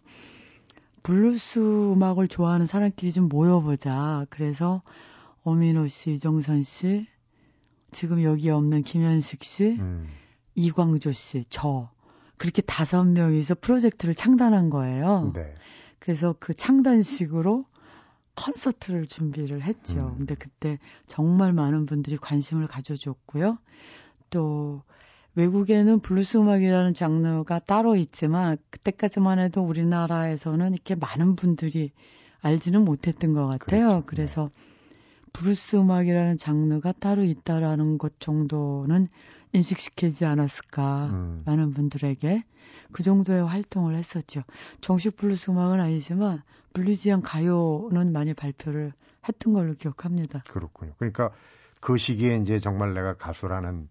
[1.02, 4.26] 블루스 음악을 좋아하는 사람끼리 좀 모여보자.
[4.30, 4.82] 그래서
[5.42, 7.06] 엄인호 씨, 이정선 씨,
[7.90, 10.08] 지금 여기 없는 김현식 씨, 음,
[10.54, 11.90] 이광조 씨, 저
[12.36, 15.32] 그렇게 다섯 명이서 프로젝트를 창단한 거예요.
[15.34, 15.54] 네.
[15.98, 17.64] 그래서 그 창단식으로
[18.34, 20.12] 콘서트를 준비를 했죠.
[20.14, 20.18] 음.
[20.18, 23.58] 근데 그때 정말 많은 분들이 관심을 가져줬고요.
[24.30, 24.82] 또
[25.34, 31.90] 외국에는 블루스 음악이라는 장르가 따로 있지만 그때까지만 해도 우리나라에서는 이렇게 많은 분들이
[32.40, 33.86] 알지는 못했던 것 같아요.
[33.86, 34.06] 그렇죠.
[34.06, 34.50] 그래서
[35.32, 39.06] 블루스 음악이라는 장르가 따로 있다라는 것 정도는
[39.52, 41.06] 인식시키지 않았을까.
[41.06, 42.44] 음, 많은 분들에게
[42.92, 44.42] 그 정도의 활동을 했었죠.
[44.80, 46.42] 정식 블루스 음악은 아니지만
[46.74, 48.92] bluesy한 가요는 많이 발표를
[49.26, 50.42] 했던 걸로 기억합니다.
[50.48, 50.92] 그렇군요.
[50.98, 51.30] 그러니까
[51.80, 53.88] 그 시기에 이제 정말 내가 가수라는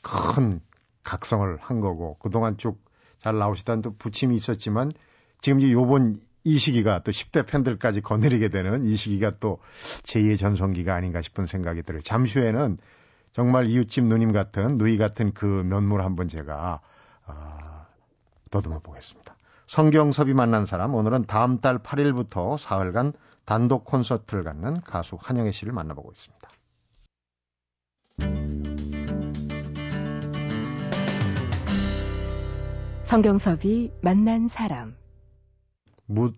[0.00, 0.60] 큰
[1.04, 2.92] 각성을 한 거고 그동안 쭉
[3.22, 4.92] 잘 나오시던 또 부침이 있었지만
[5.40, 9.60] 지금 이제 요번 이 시기가 또 10대 팬들까지 거느리게 되는 이 시기가 또
[10.02, 12.02] 제2의 전성기가 아닌가 싶은 생각이 들어요.
[12.02, 12.78] 잠시 후에는
[13.32, 16.80] 정말 이웃집 누님 같은 누이 같은 그 면모를 한번 제가
[17.26, 17.86] 아,
[18.50, 19.36] 더듬어 보겠습니다.
[19.66, 23.14] 성경섭이 만난 사람 오늘은 다음 달 8일부터 사흘간
[23.44, 26.48] 단독 콘서트를 갖는 가수 한영애 씨를 만나보고 있습니다.
[33.04, 34.96] 성경섭이 만난 사람.
[36.06, 36.32] 무,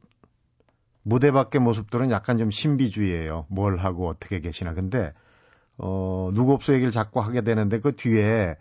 [1.02, 3.46] 무대 밖의 모습들은 약간 좀 신비주의예요.
[3.48, 4.74] 뭘 하고 어떻게 계시나.
[4.74, 5.12] 근데
[5.78, 8.56] 어, 누구 없어 얘기를 자꾸 하게 되는데 그 뒤에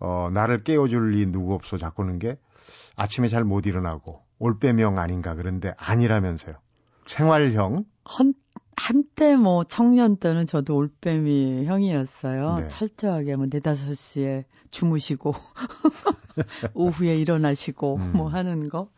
[0.00, 2.38] 어, 나를 깨워줄 이 누구 없어 자꾸는 게
[2.96, 6.54] 아침에 잘 못 일어나고 올빼명 아닌가 그런데 아니라면서요.
[7.06, 8.34] 생활형 한,
[8.76, 12.56] 한때 뭐 청년 때는 저도 올빼미 형이었어요.
[12.60, 12.68] 네.
[12.68, 15.34] 철저하게 뭐 네다섯 시에 주무시고
[16.74, 18.12] 오후에 일어나시고 음.
[18.14, 18.90] 뭐 하는 거.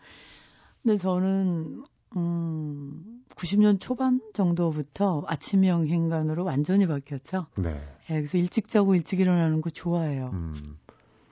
[0.83, 1.85] 근데 저는
[2.16, 7.46] 음 90년 초반 정도부터 아침형 인간으로 완전히 바뀌었죠.
[7.57, 7.79] 네.
[8.11, 10.31] 예, 그래서 일찍 자고 일찍 일어나는 거 좋아해요.
[10.33, 10.79] 음.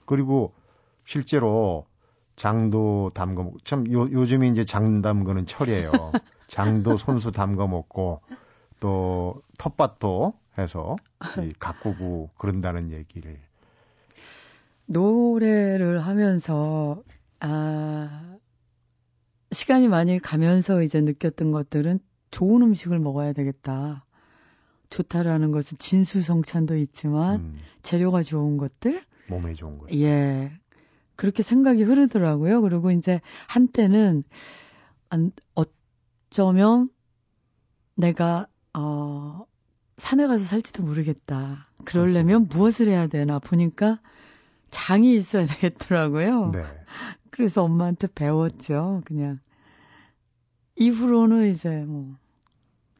[0.06, 0.54] 그리고
[1.04, 1.86] 실제로
[2.36, 5.90] 장도 담궈 먹고 참 요, 요즘에 이제 장 담그는 철이에요.
[6.46, 8.20] 장도 손수 담궈 먹고
[8.80, 10.96] 또 텃밭도 해서
[11.38, 13.38] 이 가꾸고 그런다는 얘기를
[14.86, 17.02] 노래를 하면서
[17.40, 18.36] 아
[19.52, 24.04] 시간이 많이 가면서 이제 느꼈던 것들은 좋은 음식을 먹어야 되겠다.
[24.90, 29.86] 좋다라는 것은 진수성찬도 있지만 음, 재료가 좋은 것들 몸에 좋은 거.
[29.92, 30.52] 예
[31.16, 32.60] 그렇게 생각이 흐르더라고요.
[32.62, 34.24] 그리고 이제 한때는
[35.10, 36.90] 안, 어쩌면
[37.94, 39.44] 내가 어
[39.96, 41.66] 산에 가서 살지도 모르겠다.
[41.84, 44.00] 그러려면 무엇을 해야 되나 보니까
[44.70, 46.52] 장이 있어야 되겠더라고요.
[46.52, 46.62] 네.
[47.38, 49.02] 그래서 엄마한테 배웠죠.
[49.04, 49.38] 그냥
[50.74, 52.16] 이후로는 이제 뭐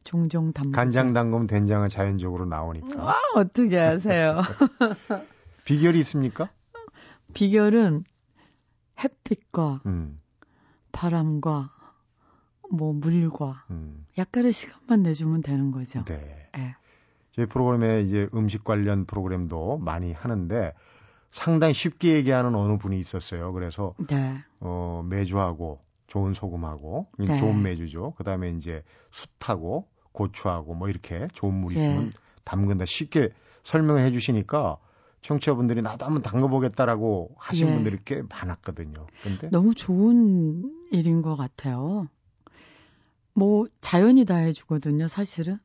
[0.05, 2.87] 종종 담고 간장 담그면 된장은 자연적으로 나오니까.
[3.11, 4.39] 아, 어떻게 아세요?
[5.65, 6.49] 비결이 있습니까?
[7.33, 8.05] 비결은
[9.03, 10.21] 햇빛과 음,
[10.93, 11.73] 바람과
[12.71, 16.05] 뭐 물과 음, 약간의 시간만 내주면 되는 거죠.
[16.05, 16.49] 네.
[16.57, 16.75] 예.
[17.33, 20.73] 저희 프로그램에 이제 음식 관련 프로그램도 많이 하는데
[21.31, 23.53] 상당히 쉽게 얘기하는 어느 분이 있었어요.
[23.53, 24.37] 그래서 네.
[24.59, 27.37] 어, 매주하고 좋은 소금하고 네.
[27.37, 28.13] 좋은 매주죠.
[28.17, 31.79] 그다음에 이제 숯하고 고추하고 뭐 이렇게 좋은 물 예.
[31.79, 32.11] 있으면
[32.43, 33.29] 담근다 쉽게
[33.63, 34.77] 설명해 주시니까
[35.21, 37.73] 청취자분들이 나도 한번 담궈보겠다라고 하신 예.
[37.73, 39.05] 분들이 꽤 많았거든요.
[39.23, 42.07] 근데 너무 좋은 일인 것 같아요.
[43.33, 45.07] 뭐 자연이 다 해주거든요.
[45.07, 45.59] 사실은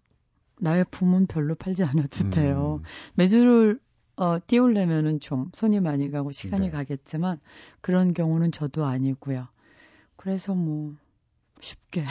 [0.58, 2.80] 나의 품은 별로 팔지 않아도 돼요.
[2.80, 3.80] 음, 매주를
[4.16, 6.70] 어, 띄우려면은 좀 손이 많이 가고 시간이 네.
[6.70, 7.40] 가겠지만
[7.80, 9.48] 그런 경우는 저도 아니고요.
[10.16, 10.94] 그래서 뭐
[11.60, 12.04] 쉽게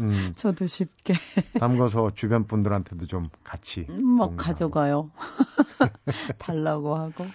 [0.00, 1.14] 음, 저도 쉽게
[1.58, 4.36] 담궈서 주변 분들한테도 좀 같이 뭐 공유하고.
[4.36, 5.10] 가져가요.
[6.38, 7.32] 달라고 하고.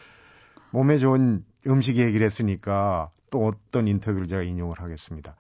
[0.72, 5.36] 몸에 좋은 음식 얘기를 했으니까 또 어떤 인터뷰를 제가 인용을 하겠습니다.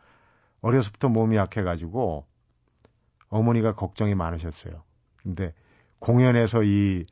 [0.61, 2.25] 어려서부터 몸이 약해가지고
[3.29, 4.83] 어머니가 걱정이 많으셨어요.
[5.17, 5.53] 근데
[5.99, 7.05] 공연에서 이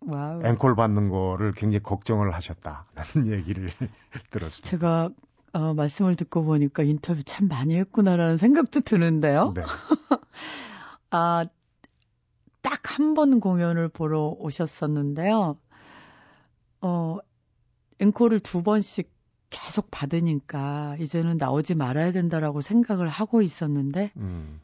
[0.00, 0.42] wow.
[0.44, 2.84] 앵콜 받는 거를 굉장히 걱정을 하셨다라는
[3.32, 3.70] 얘기를
[4.30, 4.68] 들었습니다.
[4.70, 5.10] 제가
[5.52, 9.52] 어, 말씀을 듣고 보니까 인터뷰 참 많이 했구나라는 생각도 드는데요.
[9.54, 9.62] 네.
[11.10, 11.44] 아,
[12.62, 15.56] 딱 한 번 공연을 보러 오셨었는데요.
[16.80, 17.18] 어,
[18.00, 19.10] 앵콜을 두 번씩
[19.50, 24.60] 계속 받으니까 이제는 나오지 말아야 된다라고 생각을 하고 있었는데 음.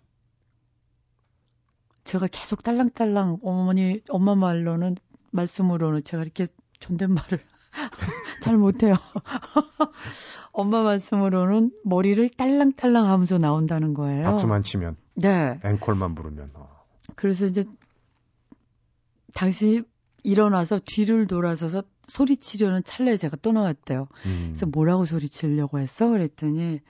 [2.04, 4.96] 제가 계속 딸랑딸랑 어머니 엄마 말로는
[5.32, 6.46] 말씀으로는 제가 이렇게
[6.78, 7.40] 존댓말을
[8.40, 8.96] 잘 못해요.
[10.52, 14.24] 엄마 말씀으로는 머리를 딸랑딸랑 하면서 나온다는 거예요.
[14.24, 15.58] 박수만 치면 네.
[15.64, 16.68] 앵콜만 부르면 어.
[17.16, 17.64] 그래서 이제
[19.34, 19.82] 당시
[20.22, 24.08] 일어나서 뒤를 돌아서서 소리치려는 찰나에 제가 또 나왔대요.
[24.26, 24.44] 음.
[24.48, 26.08] 그래서 뭐라고 소리치려고 했어?
[26.08, 26.80] 그랬더니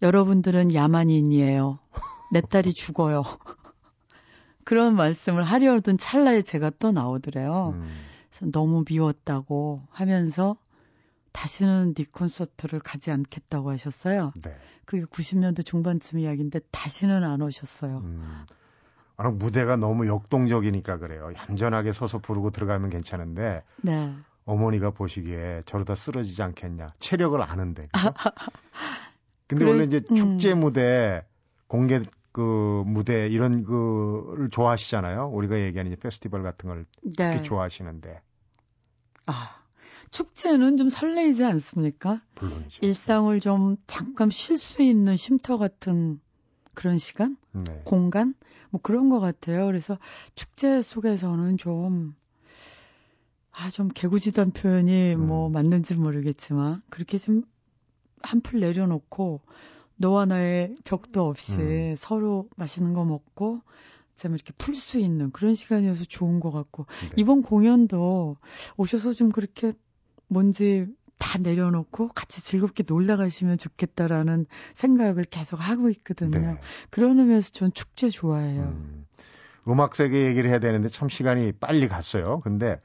[0.00, 1.78] 여러분들은 야만인이에요.
[2.32, 3.22] 내 딸이 죽어요.
[4.64, 7.74] 그런 말씀을 하려던 찰나에 제가 또 나오더래요.
[7.74, 7.88] 음.
[8.30, 10.56] 그래서 너무 미웠다고 하면서
[11.32, 14.32] 다시는 네 콘서트를 가지 않겠다고 하셨어요.
[14.44, 14.54] 네.
[14.84, 17.98] 그게 90년대 중반쯤 이야기인데 다시는 안 오셨어요.
[17.98, 18.44] 음.
[19.16, 21.32] 아, 무대가 너무 역동적이니까 그래요.
[21.48, 24.14] 얌전하게 서서 부르고 들어가면 괜찮은데 네.
[24.44, 26.94] 어머니가 보시기에 저러다 쓰러지지 않겠냐.
[26.98, 27.86] 체력을 아는데.
[27.92, 28.12] 그죠?
[29.46, 30.16] 근데 그래, 원래 이제 음.
[30.16, 31.24] 축제 무대,
[31.66, 32.00] 공개
[32.32, 35.30] 그 무대 이런 거를 좋아하시잖아요.
[35.32, 37.42] 우리가 얘기하는 페스티벌 같은 걸 특히 네.
[37.42, 38.20] 좋아하시는데
[39.26, 39.62] 아,
[40.10, 42.22] 축제는 좀 설레이지 않습니까?
[42.40, 42.84] 물론이죠.
[42.84, 46.20] 일상을 좀 잠깐 쉴 수 있는 쉼터 같은
[46.74, 47.36] 그런 시간?
[47.52, 47.82] 네.
[47.84, 48.34] 공간?
[48.70, 49.66] 뭐 그런 것 같아요.
[49.66, 49.98] 그래서
[50.34, 52.14] 축제 속에서는 좀,
[53.52, 55.52] 아, 좀 개구지단 표현이 뭐 음.
[55.52, 57.42] 맞는지 모르겠지만, 그렇게 좀
[58.22, 59.42] 한풀 내려놓고,
[60.02, 61.94] 너와 나의 벽도 없이 음.
[61.96, 63.62] 서로 맛있는 거 먹고,
[64.16, 67.14] 좀 이렇게 풀 수 있는 그런 시간이어서 좋은 것 같고, 네.
[67.16, 68.36] 이번 공연도
[68.76, 69.72] 오셔서 좀 그렇게
[70.26, 70.86] 뭔지
[71.18, 76.38] 다 내려놓고 같이 즐겁게 놀다 가시면 좋겠다라는 생각을 계속 하고 있거든요.
[76.38, 76.60] 네.
[76.90, 78.62] 그런 의미에서 전 축제 좋아해요.
[78.62, 79.06] 음.
[79.68, 82.40] 음악 세계 얘기를 해야 되는데 참 시간이 빨리 갔어요.
[82.40, 82.80] 근데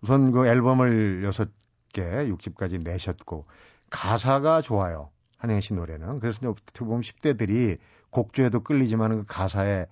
[0.00, 1.48] 우선 그 앨범을 여섯
[1.92, 3.46] 개, 6집까지 내셨고
[3.90, 5.10] 가사가 좋아요.
[5.38, 6.20] 한혜 씨 노래는.
[6.20, 7.78] 그래서 이제 어떻게 보면 10대들이
[8.10, 9.86] 곡조에도 끌리지만 그 가사에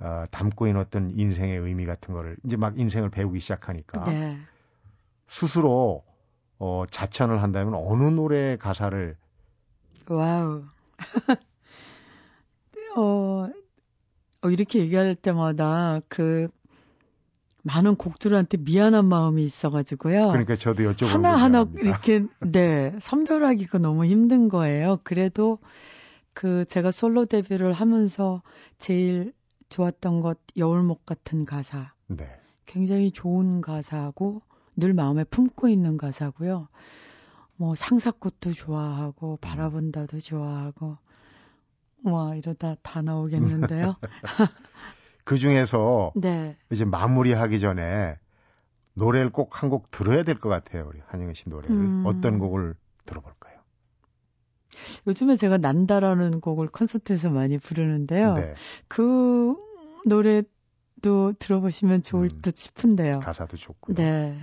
[0.00, 4.38] 어, 담고 있는 어떤 인생의 의미 같은 거를 이제 막 인생을 배우기 시작하니까 네.
[5.28, 6.04] 스스로
[6.58, 9.16] 어, 자천을 한다면 어느 노래 가사를
[10.08, 10.64] wow.
[12.96, 13.48] 어,
[14.42, 16.48] 어, 이렇게 얘기할 때마다 그
[17.64, 20.28] 많은 곡들한테 미안한 마음이 있어가지고요.
[20.28, 21.78] 그러니까 저도 여쭤보는 하나 하나 거죠.
[21.78, 24.98] 이렇게, 네, 선별하기가 너무 힘든 거예요.
[25.02, 25.58] 그래도
[26.34, 28.42] 그 제가 솔로 데뷔를 하면서
[28.78, 29.32] 제일
[29.70, 31.94] 좋았던 것 여울목 같은 가사.
[32.06, 32.28] 네.
[32.66, 34.42] 굉장히 좋은 가사고
[34.76, 36.68] 늘 마음에 품고 있는 가사고요.
[37.56, 40.98] 뭐 상사꽃도 좋아하고 바라본다도 좋아하고
[42.02, 43.96] 와 이러다 다 나오겠는데요.
[45.24, 46.56] 그 중에서 네.
[46.70, 48.16] 이제 마무리하기 전에
[48.94, 50.86] 노래를 꼭 한 곡 들어야 될 것 같아요.
[50.88, 51.74] 우리 한영애 씨 노래를.
[51.74, 52.02] 음.
[52.06, 52.74] 어떤 곡을
[53.06, 53.54] 들어볼까요?
[55.06, 58.34] 요즘에 제가 난다라는 곡을 콘서트에서 많이 부르는데요.
[58.34, 58.54] 네.
[58.88, 59.54] 그
[60.06, 62.40] 노래도 들어보시면 좋을 음.
[62.42, 63.20] 듯 싶은데요.
[63.20, 63.94] 가사도 좋고요.
[63.96, 64.38] 네.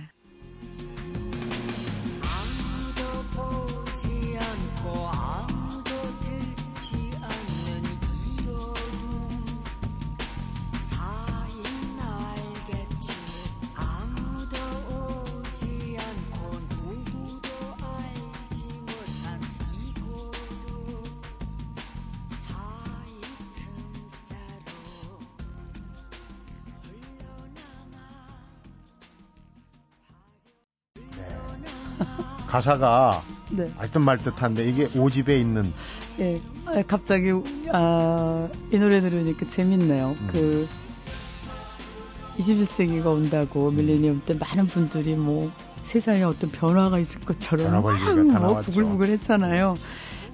[32.52, 33.72] 가사가 네.
[33.78, 35.64] 알듯 말듯한데 이게 5집에 있는
[36.18, 36.38] 예.
[36.66, 37.30] 아, 갑자기
[37.72, 40.14] 아, 이 노래 들으니까 재밌네요.
[40.20, 40.28] 음.
[40.30, 40.68] 그
[42.38, 45.50] 21세기가 온다고 밀레니엄 때 많은 분들이 뭐
[45.82, 48.70] 세상에 어떤 변화가 있을 것처럼 변화벌기가 막다뭐 나왔죠.
[48.70, 49.74] 부글부글 했잖아요.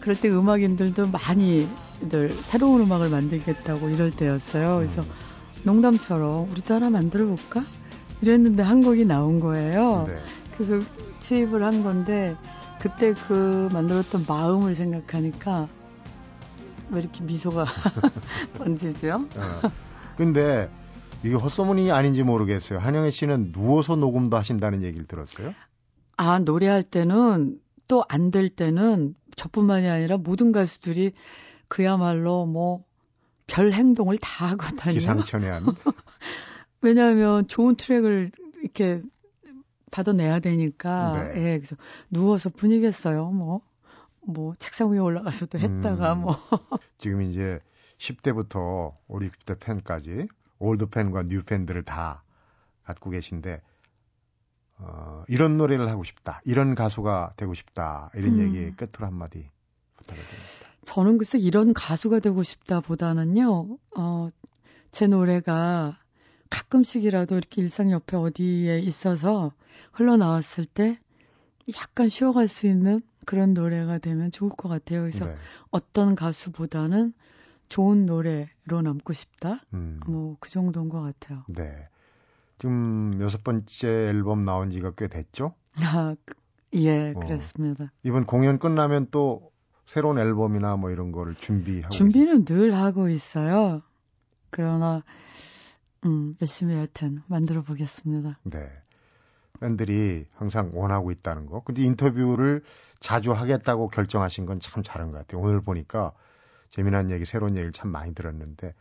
[0.01, 4.79] 그럴 때 음악인들도 많이들 새로운 음악을 만들겠다고 이럴 때였어요.
[4.79, 5.09] 그래서 음,
[5.63, 7.63] 농담처럼 우리도 하나 만들어 볼까?
[8.23, 10.07] 이랬는데 한 곡이 나온 거예요.
[10.09, 10.17] 네.
[10.57, 10.85] 그래서
[11.29, 12.37] 취입을 한 건데
[12.81, 15.69] 그때 그 만들었던 마음을 생각하니까
[16.91, 17.67] 왜 이렇게 미소가
[18.57, 19.27] 번지죠?
[19.37, 19.71] 어.
[20.17, 20.71] 근데
[21.23, 22.79] 이게 헛소문이 아닌지 모르겠어요.
[22.79, 25.53] 한영애 씨는 누워서 녹음도 하신다는 얘기를 들었어요.
[26.17, 31.13] 아 노래할 때는 또 안 될 때는 저뿐만이 아니라 모든 가수들이
[31.69, 32.85] 그야말로 뭐
[33.51, 34.93] 별 행동을 다 하거든요.
[34.93, 35.65] 기상천외한.
[36.83, 38.31] 왜냐하면 좋은 트랙을
[38.63, 39.01] 이렇게
[39.91, 41.33] 받아내야 되니까 네.
[41.37, 41.77] 예, 그래서
[42.11, 43.31] 누워서 분위겠어요.
[43.31, 43.61] 뭐,
[44.21, 46.21] 뭐 책상 위에 올라가서 도 했다가 음.
[46.23, 46.37] 뭐
[46.99, 47.61] 지금 이제
[47.99, 52.23] 10대부터 5, 60대 팬까지 올드 팬과 new 팬들을 다
[52.85, 53.61] 갖고 계신데
[54.81, 56.41] 어, 이런 노래를 하고 싶다.
[56.45, 58.11] 이런 가수가 되고 싶다.
[58.15, 58.41] 이런 음.
[58.41, 59.51] 얘기 끝으로 한마디
[59.97, 60.69] 부탁드립니다.
[60.85, 64.31] 저는 글쎄 이런 가수가 되고 싶다보다는요, 어,
[64.91, 65.99] 제 노래가
[66.51, 69.53] 가끔씩이라도 이렇게 일상 옆에 어디에 있어서
[69.93, 70.99] 흘러나왔을 때
[71.77, 75.01] 약간 쉬어갈 수 있는 그런 노래가 되면 좋을 것 같아요.
[75.01, 75.35] 그래서 네.
[75.71, 77.13] 어떤 가수보다는
[77.69, 79.61] 좋은 노래로 남고 싶다?
[79.75, 81.45] 음, 뭐그 정도인 것 같아요.
[81.49, 81.89] 네.
[82.59, 85.55] 지금 여섯 번째 앨범 나온 지가 꽤 됐죠?
[85.77, 86.35] 아, 그-
[86.75, 87.21] 예, 어.
[87.21, 87.93] 그렇습니다.
[88.03, 89.53] 이번 공연 끝나면 또
[89.87, 93.83] 새로운 앨범이나 뭐 이런 거를 준비하고 준비는 늘 하고 있어요.
[94.51, 95.03] 그러나
[96.05, 98.39] 음, 열심히 하여튼 만들어 보겠습니다.
[98.45, 98.71] 네.
[99.61, 101.63] 팬들이 항상 원하고 있다는 거.
[101.65, 102.63] 근데 인터뷰를
[103.01, 105.41] 자주 하겠다고 결정하신 건 참 잘한 것 같아요.
[105.43, 106.13] 오늘 보니까
[106.71, 108.75] 재미난 얘기, 새로운 얘기를 참 많이 들었는데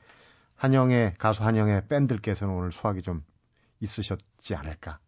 [0.56, 3.23] 한영의 가수 한영의 팬들께서는 오늘 수확이 좀
[3.80, 4.99] 있으셨지 않을까.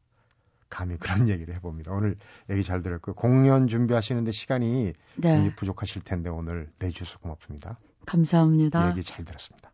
[0.69, 1.91] 감히 그런 얘기를 해봅니다.
[1.91, 2.15] 오늘
[2.49, 3.15] 얘기 잘 들었고요.
[3.15, 7.79] 공연 준비하시는데 시간이 네, 부족하실 텐데 오늘 내주셔서 고맙습니다.
[8.05, 8.89] 감사합니다.
[8.91, 9.68] 얘기 잘 들었습니다.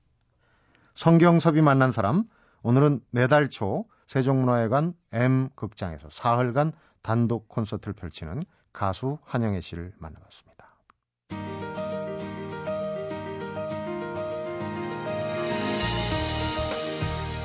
[0.96, 2.24] 성경섭이 만난 사람
[2.64, 10.56] 오늘은 네달 초 세종문화회관 M 극장에서 사흘간 단독 콘서트를 펼치는 가수 한영애 씨를 만나봤습니다.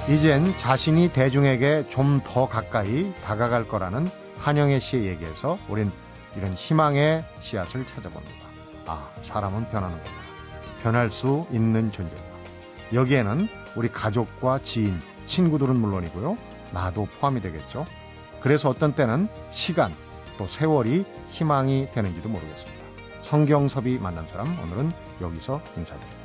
[0.09, 4.07] 이젠 자신이 대중에게 좀 더 가까이 다가갈 거라는
[4.39, 5.91] 한영애 씨의 얘기에서 우린
[6.37, 8.33] 이런 희망의 씨앗을 찾아봅니다.
[8.87, 10.15] 아, 사람은 변하는구나.
[10.83, 12.30] 변할 수 있는 존재다.
[12.93, 16.37] 여기에는 우리 가족과 지인, 친구들은 물론이고요.
[16.73, 17.85] 나도 포함이 되겠죠.
[18.41, 19.95] 그래서 어떤 때는 시간,
[20.39, 22.81] 또 세월이 희망이 되는지도 모르겠습니다.
[23.23, 26.20] 성경섭이 만난 사람, 오늘은 여기서 인사드립니다.